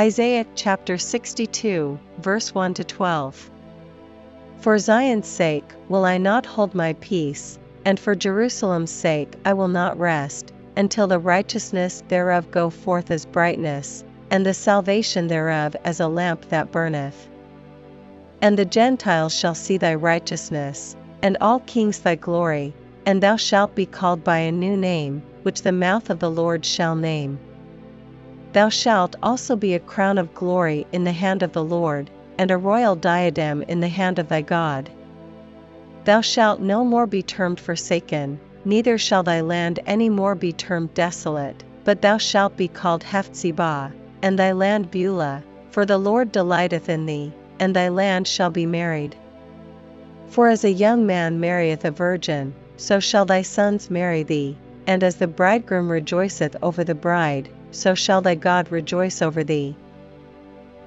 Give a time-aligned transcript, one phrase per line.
[0.00, 3.50] Isaiah chapter 62, verse 1 to 12.
[4.60, 9.68] For Zion's sake will I not hold my peace, and for Jerusalem's sake I will
[9.68, 16.00] not rest, until the righteousness thereof go forth as brightness, and the salvation thereof as
[16.00, 17.28] a lamp that burneth.
[18.40, 22.72] And the Gentiles shall see thy righteousness, and all kings thy glory,
[23.04, 26.64] and thou shalt be called by a new name, which the mouth of the Lord
[26.64, 27.38] shall name.
[28.52, 32.50] Thou shalt also be a crown of glory in the hand of the Lord, and
[32.50, 34.90] a royal diadem in the hand of thy God.
[36.04, 40.94] Thou shalt no more be termed forsaken, neither shall thy land any more be termed
[40.94, 46.88] desolate, but thou shalt be called Hephzibah, and thy land Beulah, for the Lord delighteth
[46.88, 49.14] in thee, and thy land shall be married.
[50.26, 54.56] For as a young man marrieth a virgin, so shall thy sons marry thee,
[54.88, 59.76] and as the bridegroom rejoiceth over the bride, so shall thy God rejoice over thee.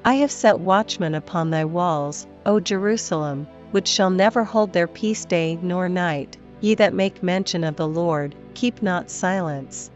[0.05, 5.25] I have set watchmen upon thy walls, O Jerusalem, which shall never hold their peace
[5.25, 9.89] day nor night, ye that make mention of the Lord, keep not silence.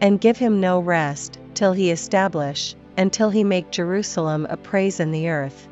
[0.00, 5.00] And give him no rest, till he establish, and till he make Jerusalem a praise
[5.00, 5.68] in the earth.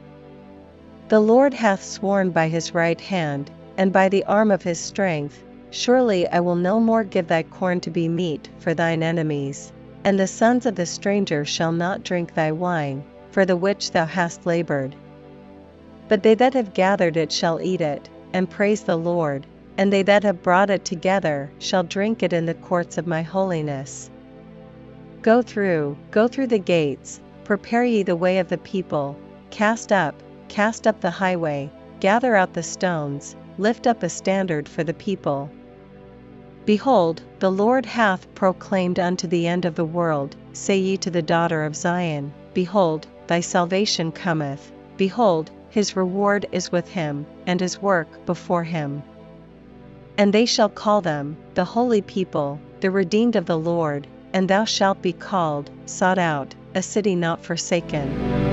[1.09, 5.43] The Lord hath sworn by his right hand, and by the arm of his strength,
[5.73, 9.73] Surely I will no more give thy corn to be meat for thine enemies,
[10.05, 14.07] and the sons of the stranger shall not drink thy wine, for the which thou
[14.07, 14.95] hast labored.
[16.09, 20.03] But they that have gathered it shall eat it, and praise the Lord, and they
[20.03, 24.11] that have brought it together shall drink it in the courts of my holiness.
[25.23, 29.17] Go through, go through the gates, prepare ye the way of the people,
[29.51, 30.15] cast up,
[30.49, 31.71] cast up the highway,
[32.01, 35.51] gather out the stones, lift up a standard for the people.
[36.67, 41.23] Behold, the Lord hath proclaimed unto the end of the world, say ye to the
[41.23, 47.81] daughter of Zion, Behold, thy salvation cometh, behold, his reward is with him, and his
[47.81, 49.03] work before him.
[50.19, 54.65] And they shall call them, the holy people, the redeemed of the Lord, and thou
[54.65, 58.50] shalt be called, sought out, a city not forsaken.